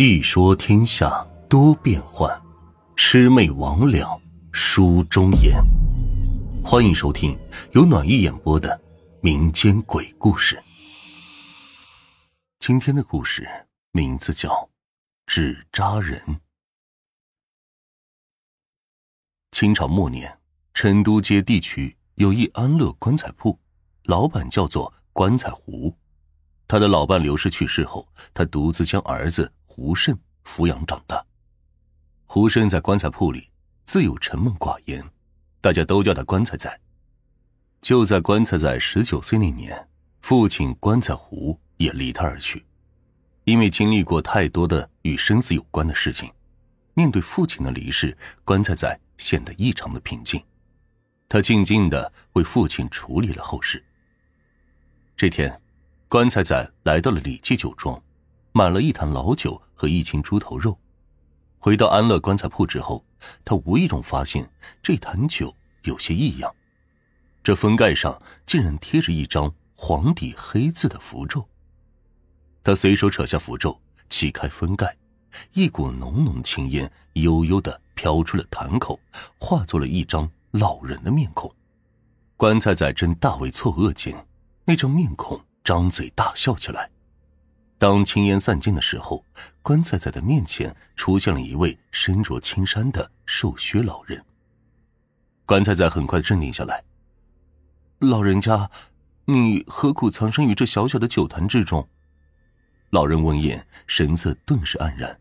[0.00, 2.26] 细说天下多变幻，
[2.96, 4.18] 魑魅魍魉
[4.50, 5.62] 书中言。
[6.64, 7.38] 欢迎收听
[7.72, 8.80] 由暖玉演播的
[9.20, 10.58] 民间鬼故事。
[12.60, 13.46] 今天的故事
[13.92, 14.48] 名字叫
[15.26, 16.18] 《纸扎人》。
[19.52, 20.34] 清朝末年，
[20.72, 23.60] 成都街地区有一安乐棺材铺，
[24.04, 25.94] 老板叫做棺材胡。
[26.66, 29.52] 他的老伴刘氏去世后，他独自将儿子。
[29.72, 31.24] 胡慎抚养长大，
[32.26, 33.48] 胡慎在棺材铺里
[33.84, 35.00] 自幼沉闷寡言，
[35.60, 36.80] 大家都叫他棺材仔。
[37.80, 39.88] 就在棺材仔十九岁那年，
[40.22, 42.66] 父亲棺材胡也离他而去。
[43.44, 46.28] 因为经历过太多的与生死有关的事情，
[46.94, 50.42] 面对父亲的离世，棺材仔显得异常的平静。
[51.28, 53.80] 他静静的为父亲处理了后事。
[55.16, 55.62] 这天，
[56.08, 58.02] 棺材仔来到了李记酒庄。
[58.52, 60.78] 买了一坛老酒和一斤猪头肉，
[61.58, 63.04] 回到安乐棺材铺之后，
[63.44, 64.50] 他无意中发现
[64.82, 66.52] 这坛酒有些异样，
[67.42, 71.48] 这封盖上竟然贴着一张黄底黑字的符咒。
[72.64, 74.96] 他随手扯下符咒，启开封盖，
[75.52, 78.98] 一股浓浓青烟悠悠的飘出了坛口，
[79.38, 81.50] 化作了一张老人的面孔。
[82.36, 84.26] 棺材仔正大为错愕间，
[84.64, 86.90] 那张面孔张嘴大笑起来。
[87.80, 89.24] 当青烟散尽的时候，
[89.62, 94.22] 棺材仔的面前出现了一位身着青衫的瘦削老人。
[95.46, 96.84] 棺材仔很快镇定下来。
[98.00, 98.70] 老人家，
[99.24, 101.88] 你何苦藏身于这小小的酒坛之中？
[102.90, 105.18] 老人闻言，神色顿时黯然。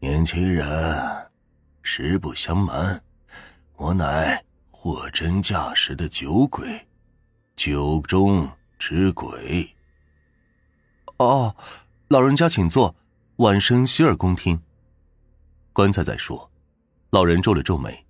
[0.00, 0.66] 年轻人，
[1.82, 3.00] 实不相瞒，
[3.76, 6.84] 我乃货真价实的酒鬼，
[7.54, 9.72] 酒中之鬼。
[11.18, 11.56] 哦，
[12.06, 12.94] 老人家请坐，
[13.36, 14.60] 晚生洗耳恭听。
[15.72, 16.48] 棺材仔说
[17.10, 18.06] ：“老人皱了皱眉，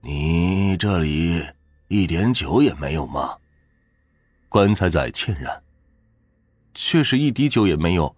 [0.00, 1.44] 你这里
[1.88, 3.36] 一点酒也没有吗？”
[4.48, 5.60] 棺材仔歉然
[6.72, 8.14] ：“确实一滴酒也没有，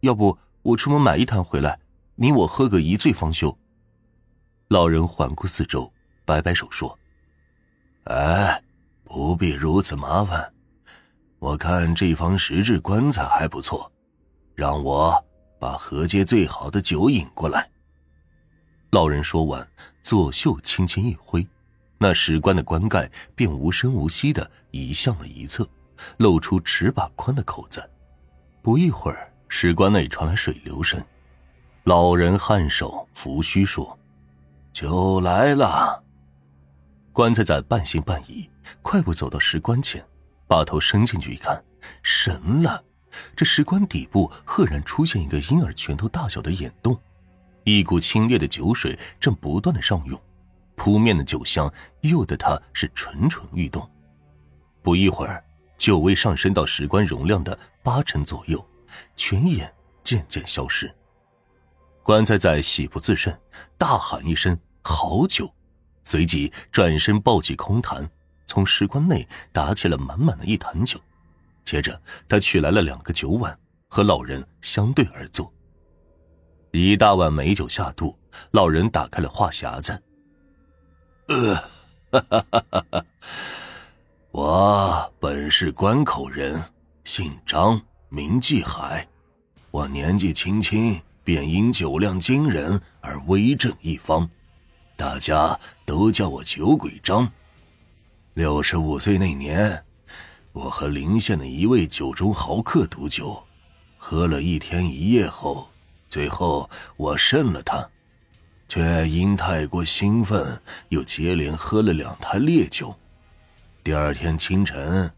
[0.00, 1.78] 要不我出门买一坛回来，
[2.14, 3.58] 你我喝个一醉方休。”
[4.68, 5.92] 老人环顾四周，
[6.24, 6.98] 摆摆手说
[8.04, 8.62] ：“哎，
[9.04, 10.50] 不必如此麻烦。”
[11.38, 13.90] 我看这方石质棺材还不错，
[14.54, 15.24] 让我
[15.58, 17.70] 把河街最好的酒引过来。
[18.90, 19.66] 老人说完，
[20.02, 21.46] 左袖轻轻一挥，
[21.96, 25.68] 那石棺的棺盖便无声无息的移向了一侧，
[26.16, 27.88] 露出尺把宽的口子。
[28.60, 31.00] 不一会儿，石棺内传来水流声。
[31.84, 33.96] 老人颔首扶须说
[34.72, 36.02] ：“酒来了。”
[37.12, 38.48] 棺材仔半信半疑，
[38.82, 40.04] 快步走到石棺前。
[40.48, 41.62] 把头伸进去一看，
[42.02, 42.82] 神了！
[43.36, 46.98] 这石棺底部赫然出现一个婴儿拳头大小的眼洞，
[47.64, 50.20] 一股清冽的酒水正不断的上涌，
[50.74, 53.88] 扑面的酒香诱得他是蠢蠢欲动。
[54.82, 55.44] 不一会儿，
[55.76, 58.64] 酒味上升到石棺容量的八成左右，
[59.16, 59.72] 泉眼
[60.02, 60.92] 渐渐消失。
[62.02, 63.36] 棺材仔喜不自胜，
[63.76, 65.52] 大喊一声“好酒”，
[66.04, 68.08] 随即转身抱起空坛。
[68.48, 70.98] 从石棺内打起了满满的一坛酒，
[71.62, 75.52] 接着他取来了两个酒碗，和老人相对而坐。
[76.72, 78.18] 一大碗美酒下肚，
[78.50, 80.02] 老人打开了话匣子。
[81.28, 81.54] 呃，
[82.10, 83.04] 哈哈哈哈哈！
[84.30, 86.62] 我本是关口人，
[87.04, 89.06] 姓张，名继海。
[89.70, 94.28] 我年纪轻轻便因酒量惊人而威震一方，
[94.96, 97.30] 大家都叫我酒鬼张。
[98.38, 99.84] 六十五岁那年，
[100.52, 103.36] 我和临县的一位酒中豪客赌酒，
[103.96, 105.68] 喝了一天一夜后，
[106.08, 107.84] 最后我胜了他，
[108.68, 110.56] 却因太过兴奋，
[110.90, 112.94] 又接连喝了两坛烈酒。
[113.82, 115.10] 第二天清晨，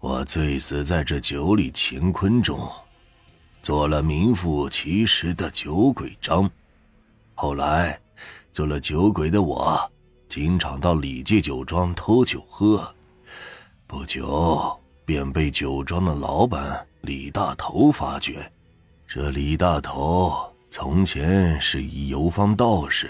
[0.00, 2.68] 我醉死在这酒里乾坤中，
[3.62, 6.50] 做了名副其实的酒鬼张。
[7.36, 7.96] 后来，
[8.50, 9.88] 做了酒鬼的我。
[10.34, 12.92] 经常到李记酒庄偷酒喝，
[13.86, 18.50] 不久便被酒庄的老板李大头发觉。
[19.06, 23.08] 这李大头从前是一游方道士，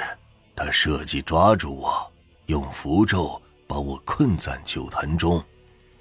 [0.54, 2.12] 他设计抓住我，
[2.44, 5.42] 用符咒把我困在酒坛中。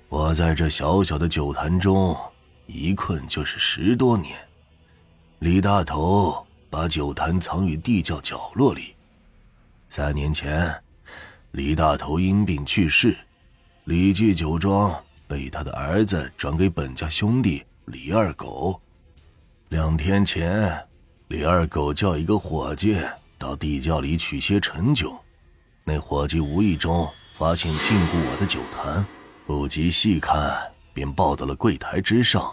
[0.09, 2.13] 我在这小小的酒坛中
[2.65, 4.37] 一困就是十多年。
[5.39, 8.93] 李大头把酒坛藏于地窖角落里。
[9.87, 10.77] 三年前。
[11.53, 13.15] 李大头因病去世，
[13.83, 14.91] 李记酒庄
[15.27, 18.81] 被他的儿子转给本家兄弟李二狗。
[19.69, 20.83] 两天前，
[21.27, 22.99] 李二狗叫一个伙计
[23.37, 25.15] 到地窖里取些陈酒，
[25.83, 29.05] 那伙计无意中发现禁锢我的酒坛，
[29.45, 30.59] 不及细看，
[30.91, 32.51] 便抱到了柜台之上，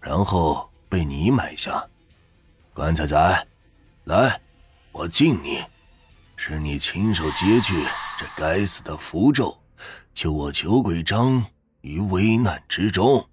[0.00, 1.84] 然后被你买下。
[2.72, 3.46] 棺材仔，
[4.04, 4.40] 来，
[4.92, 5.64] 我敬你，
[6.36, 7.84] 是你亲手接去
[8.18, 9.56] 这该死的符咒，
[10.14, 11.44] 救我酒鬼张
[11.82, 13.28] 于危难之中。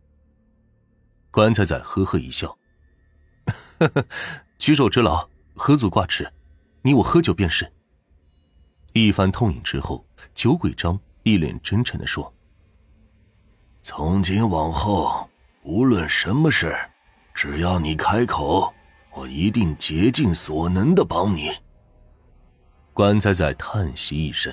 [1.32, 2.58] 棺材仔呵呵一笑，
[3.80, 4.06] 呵呵，
[4.60, 6.32] 举手之劳，何足挂齿，
[6.82, 7.72] 你我喝酒便是。
[8.92, 12.32] 一番痛饮之后，酒鬼张一脸真诚的说
[13.82, 15.30] ：“从今往后，
[15.64, 16.76] 无论什么事，
[17.34, 18.74] 只要你开口。”
[19.16, 21.52] 我一定竭尽所能的帮你。
[22.94, 24.52] 棺材仔叹息一声：“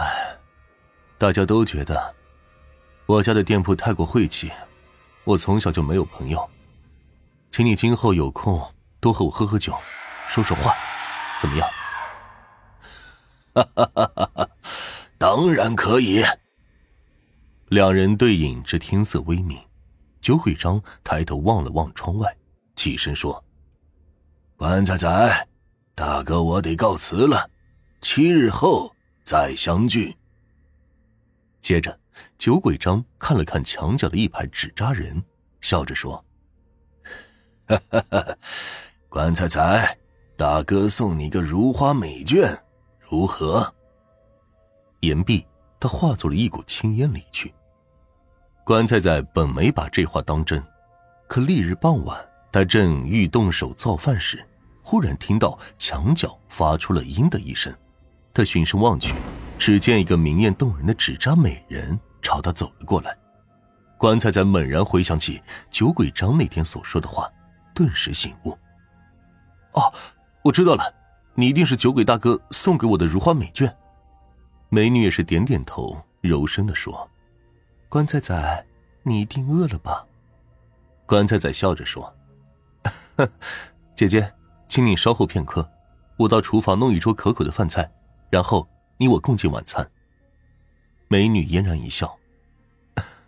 [0.00, 0.38] 哎，
[1.18, 2.14] 大家都觉得
[3.04, 4.50] 我家的店铺太过晦气，
[5.24, 6.48] 我从小就没有朋友。
[7.50, 8.58] 请你今后有空
[8.98, 9.76] 多和我喝喝酒，
[10.26, 10.74] 说说话，
[11.38, 11.68] 怎么样？”
[13.52, 14.48] 哈哈哈哈哈！
[15.18, 16.24] 当然可以。
[17.68, 19.60] 两人对饮至天色微明，
[20.22, 22.34] 酒鬼张抬头望了望窗外。
[22.74, 23.44] 起身说
[24.56, 25.48] ：“棺材仔，
[25.94, 27.50] 大哥，我得告辞了，
[28.00, 30.16] 七日后再相聚。”
[31.60, 31.98] 接着，
[32.38, 35.22] 酒鬼张看了看墙角的一排纸扎人，
[35.60, 36.24] 笑着说
[37.68, 38.36] ：“哈哈哈，
[39.08, 39.98] 棺材仔，
[40.36, 42.58] 大哥送你个如花美眷，
[42.98, 43.74] 如何？”
[45.00, 45.46] 言毕，
[45.78, 47.52] 他化作了一股青烟离去。
[48.64, 50.62] 棺材仔本没把这话当真，
[51.28, 52.26] 可翌日傍晚。
[52.52, 54.44] 他正欲动手造饭时，
[54.82, 57.72] 忽然听到墙角发出了“嘤”的一声。
[58.32, 59.14] 他循声望去，
[59.58, 63.16] 只见一个明艳动人的纸扎美人朝他走了过来。
[63.98, 67.30] 棺材仔猛然回想起酒鬼张那天所说的话，
[67.74, 68.56] 顿时醒悟
[69.74, 69.92] ：“哦，
[70.42, 70.94] 我知道了，
[71.34, 73.70] 你一定是酒鬼大哥送给我的如花美眷。”
[74.70, 77.10] 美女也是点点头，柔声的说
[77.90, 78.66] ：“棺材仔，
[79.02, 80.06] 你一定饿了吧？”
[81.04, 82.14] 棺材仔笑着说。
[83.94, 84.32] 姐姐，
[84.68, 85.68] 请你稍后片刻，
[86.16, 87.90] 我到厨房弄一桌可口的饭菜，
[88.30, 89.90] 然后你我共进晚餐。
[91.08, 92.18] 美女嫣然一笑，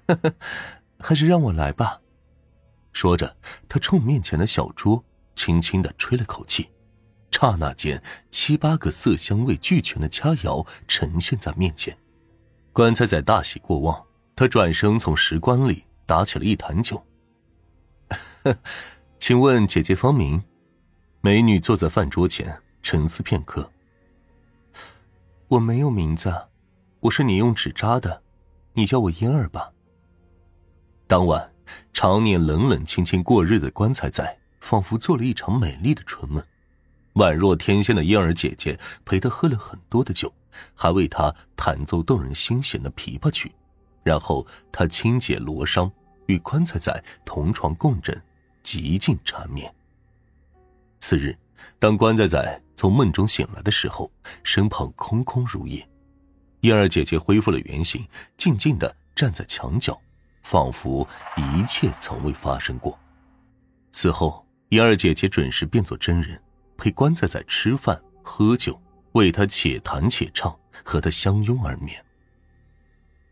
[1.00, 2.00] 还是让我来吧。
[2.92, 3.36] 说着，
[3.68, 5.04] 她冲面前的小桌
[5.34, 6.68] 轻轻的吹了口气，
[7.32, 8.00] 刹那间，
[8.30, 11.98] 七八个色香味俱全的佳肴呈现在面前。
[12.72, 14.06] 棺材仔大喜过望，
[14.36, 17.04] 他转身从石棺里打起了一坛酒。
[19.18, 20.44] 请问姐姐芳名？
[21.22, 23.71] 美女坐在饭桌前沉思片刻。
[25.52, 26.34] 我没有名字，
[27.00, 28.22] 我是你用纸扎的，
[28.72, 29.70] 你叫我嫣儿吧。
[31.06, 31.52] 当晚，
[31.92, 36.42] 常年冷冷清清过日的棺材仔，仿佛做了一场美丽的春梦。
[37.16, 40.32] 宛若天仙的嫣儿姐姐陪他喝了很多的酒，
[40.74, 43.52] 还为他弹奏动人心弦的琵琶曲，
[44.02, 45.92] 然后他轻解罗裳，
[46.28, 48.18] 与棺材仔同床共枕。
[48.62, 49.70] 极尽缠绵。
[50.98, 51.36] 次日，
[51.78, 54.10] 当棺材仔从梦中醒来的时候，
[54.42, 55.86] 身旁空空如也。
[56.60, 58.06] 燕儿姐姐恢复了原形，
[58.36, 60.00] 静静的站在墙角，
[60.42, 61.06] 仿佛
[61.36, 62.98] 一切从未发生过。
[63.90, 66.40] 此后，燕儿姐姐准时变作真人，
[66.76, 68.80] 陪棺材仔吃饭喝酒，
[69.12, 72.04] 为他且弹且唱，和他相拥而眠。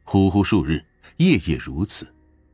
[0.05, 0.85] 呼呼数日，
[1.17, 2.13] 夜夜如此，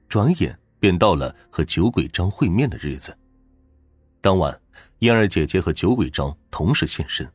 [0.09, 0.59] 转眼。
[0.79, 3.17] 便到了和酒鬼张会面的日子。
[4.27, 4.61] 当晚，
[4.99, 7.31] 燕儿姐姐和酒鬼张同时现身，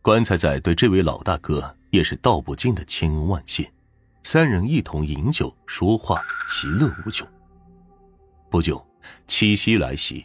[0.00, 3.70] 棺材仔对这位老大哥也是道不尽的千恩万谢。
[4.22, 7.28] 三人一同饮酒说话，其乐无穷。
[8.48, 8.82] 不久，
[9.26, 10.24] 七夕来袭，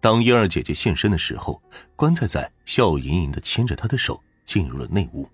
[0.00, 1.62] 当燕儿姐姐现身的时候，
[1.94, 5.24] 棺材仔笑盈盈的牵着她的手进入了内屋。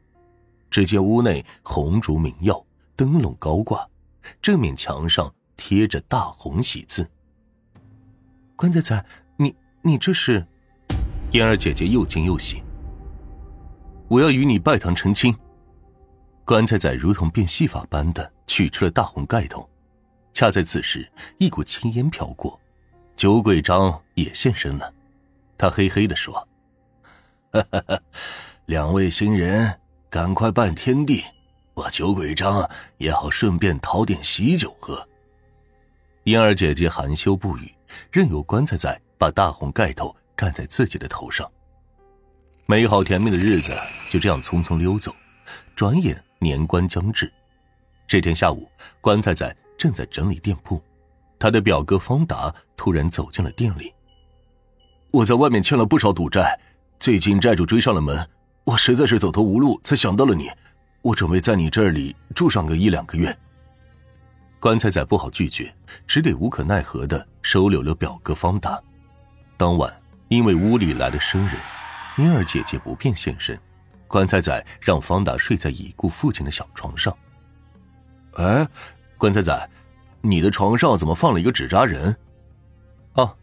[0.71, 2.63] 只见屋内红烛明耀，
[2.95, 3.89] 灯笼高挂，
[4.43, 5.35] 正面墙上。
[5.57, 7.09] 贴着大红喜字。
[8.55, 9.03] 棺材仔，
[9.83, 10.47] 你这是？
[11.33, 12.63] 燕儿姐姐又惊又喜。
[14.09, 15.35] 我要与你拜堂成亲。
[16.45, 19.69] 棺材仔如同变戏法般的取出了大红盖头。
[20.33, 22.59] 恰在此时，一股青烟飘过，
[23.17, 24.93] 酒鬼张也现身了。
[25.57, 26.35] 他嘿嘿的说
[27.53, 28.01] ：“哈哈哈，
[28.67, 31.23] 两位新人，赶快拜天地，
[31.75, 32.69] 我酒鬼张
[32.99, 35.07] 也好顺便讨点喜酒喝。”
[36.25, 37.73] 燕儿姐姐含羞不语，
[38.13, 41.47] 任由棺材仔把大红盖头盖在自己的头上。
[42.65, 43.77] 美好甜蜜的日子
[44.09, 45.15] 就这样匆匆溜走，
[45.77, 47.31] 转眼年关将至。
[48.09, 48.67] 这天下午，
[49.03, 50.83] 棺材仔正在整理店铺，
[51.39, 53.93] 他的表哥方达突然走进了店里，
[55.11, 56.59] 我在外面欠了不少赌债，
[56.99, 58.27] 最近债主追上了门，
[58.65, 60.51] 我实在是走投无路，才想到了你。
[61.03, 63.37] 我准备在你这里住上个一两个月。
[64.59, 65.75] 棺材仔不好拒绝，
[66.07, 68.83] 只得无可奈何的收留了表哥方达。
[69.61, 69.95] 当晚，
[70.29, 71.55] 因为屋里来了生人，
[72.17, 73.61] 妮儿姐姐不便现身，
[74.09, 77.15] 棺材仔让方达睡在已故父亲的小床上。
[78.37, 78.67] 哎，
[79.19, 79.71] 棺材仔，
[80.23, 82.17] 你的床上怎么放了一个纸扎人？
[83.13, 83.37] 啊，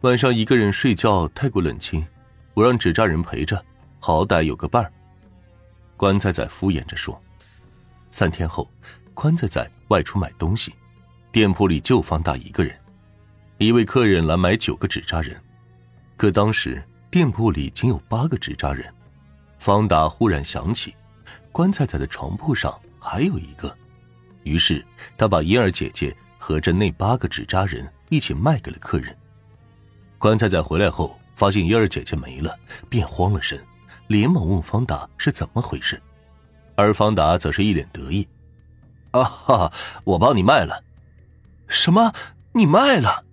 [0.00, 2.02] 晚上一个人睡觉太过冷清，
[2.54, 3.62] 我让纸扎人陪着，
[4.00, 4.90] 好歹有个伴儿。
[5.98, 7.20] 棺材仔敷衍着说。
[8.10, 8.66] 三天后。
[9.12, 10.74] 棺材仔外出买东西，
[11.30, 12.74] 店铺里就方达一个人。
[13.58, 15.38] 一位客人来买九个纸扎人，
[16.18, 18.84] 可当时店铺里仅有八个纸扎人。
[19.56, 20.94] 方达忽然想起，
[21.52, 23.74] 棺材仔的床铺上还有一个，
[24.42, 24.84] 于是
[25.16, 29.16] 他把婴儿姐姐和着那八个纸扎人一起卖给了客人。
[30.18, 32.58] 棺材仔回来后发现婴儿姐姐没了，
[32.90, 33.64] 便慌了神，
[34.08, 36.02] 连忙问方达是怎么回事，
[36.74, 38.28] 而方达则是一脸得意。
[39.12, 39.72] 啊哈！
[40.02, 40.82] 我帮你卖了，
[41.68, 42.12] 什么？
[42.52, 43.24] 你卖了？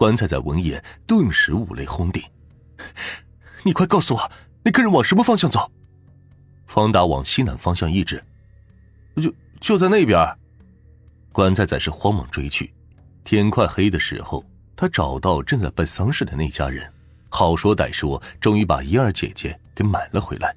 [0.00, 2.22] 棺材仔闻言顿时五雷轰顶。
[3.62, 5.70] 你快告诉我，那客人往什么方向走？
[6.64, 8.24] 方达往西南方向一指，
[9.16, 9.30] 就
[9.60, 10.18] 就在那边。
[11.32, 12.72] 棺材仔是慌忙追去，
[13.24, 14.42] 天快黑的时候，
[14.74, 16.90] 他找到正在办丧事的那家人，
[17.28, 20.56] 好说歹说，终于把一二姐姐给买了回来。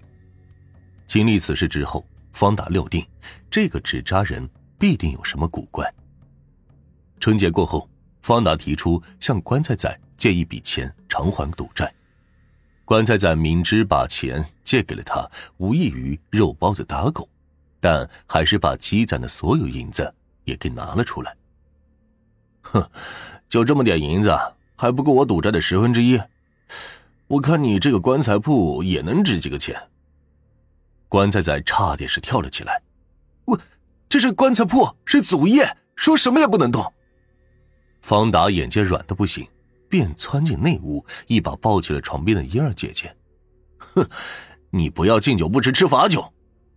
[1.05, 2.05] 经历此事之后。
[2.31, 3.05] 方达料定，
[3.51, 5.87] 这个纸扎人必定有什么古怪。
[7.19, 7.87] 春节过后，
[8.23, 11.93] 方达提出向棺材仔借一笔钱偿还赌债。
[12.85, 17.29] 棺材仔明知把钱借给了他无异于肉包子打狗，
[17.79, 20.11] 但还是把积攒的所有银子
[20.45, 21.35] 也给拿了出来。
[22.61, 22.89] 哼，
[23.47, 24.33] 就这么点银子，
[24.75, 26.19] 还不够我赌债的十分之一。
[27.27, 29.75] 我看你这个棺材铺也能值几个钱。
[31.09, 32.81] 棺材仔差点是跳了起来，
[33.45, 33.59] 我
[34.07, 36.93] 这是棺材铺，是祖业，说什么也不能动。
[38.03, 39.47] 方达眼见软的不行，
[39.89, 43.11] 便窜进内屋，一把抱起了床边的婴儿姐姐。
[43.79, 44.07] 哼，
[44.69, 46.23] 你不要敬酒不吃吃罚酒，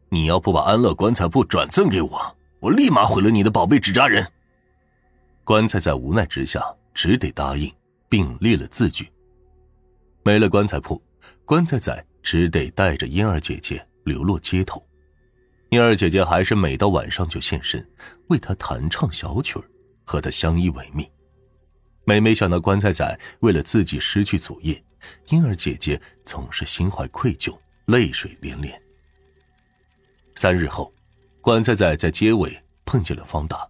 [0.09, 4.27] 你要不把安乐棺材铺转赠给我，我立马毁了你的宝贝纸扎人。
[5.45, 6.65] 棺材在无奈之下
[6.95, 7.71] 只得答应，
[8.09, 9.07] 并立了字据。
[10.23, 11.01] 没了棺材铺，
[11.45, 13.87] 棺材仔只得带着婴儿姐姐。
[14.05, 14.81] 流落街头，
[15.69, 17.85] 妮儿姐姐还是每到晚上就现身，
[18.29, 19.65] 为他弹唱小曲儿，
[20.05, 21.05] 和他相依为命。
[22.09, 24.81] 每每想到棺材仔为了自己失去祖业，
[25.31, 28.81] 婴儿姐姐总是心怀愧疚，泪水连连。
[30.37, 30.95] 三日后，
[31.41, 33.69] 棺材仔在街尾碰见了方达，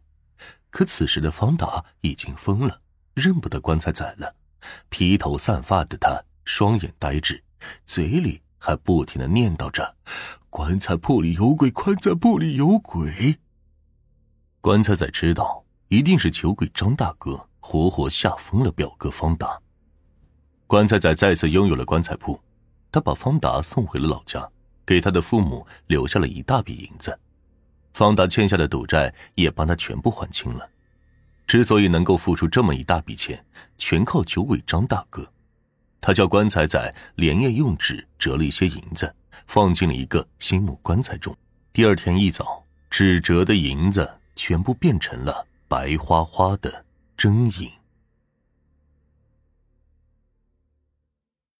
[0.68, 2.78] 可此时的方达已经疯了，
[3.14, 4.34] 认不得棺材仔了。
[4.90, 7.42] 披头散发的他，双眼呆滞，
[7.86, 8.42] 嘴里。
[8.58, 9.94] 还不停的念叨着
[10.50, 13.38] ：“棺材铺里有鬼，棺材铺里有鬼。”
[14.60, 19.60] 棺材仔知道，一定是酒鬼张大哥活活吓疯了表哥方达。
[20.68, 22.40] 棺材仔再次拥有了棺材铺，
[22.92, 24.48] 他把方达送回了老家，
[24.86, 27.18] 给他的父母留下了一大笔银子。
[27.92, 30.64] 方达欠下的赌债也帮他全部还清了。
[31.44, 33.44] 之所以能够付出这么一大笔钱，
[33.76, 35.28] 全靠九尾张大哥。
[36.00, 39.12] 他叫棺材仔连夜用纸折了一些银子，
[39.48, 41.36] 放进了一个新木棺材中。
[41.72, 46.84] 第二天一早，纸折的银子全部变成了白花花的
[47.16, 47.85] 真影。